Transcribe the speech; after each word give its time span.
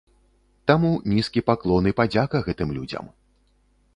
Таму 0.71 0.89
нізкі 1.11 1.43
паклон 1.51 1.91
і 1.91 1.95
падзяка 2.01 2.37
гэтым 2.47 2.69
людзям. 2.81 3.05